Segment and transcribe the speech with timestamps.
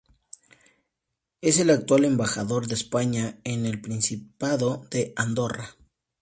[1.41, 5.75] Es el actual Embajador de España en el Principado de Andorra.